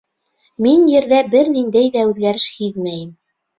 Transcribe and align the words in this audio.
Мин 0.65 0.87
Ерҙә 0.93 1.19
бер 1.35 1.53
ниндәй 1.57 1.93
ҙә 1.99 2.07
үҙгәреш 2.15 2.51
һиҙмәйем! 2.59 3.15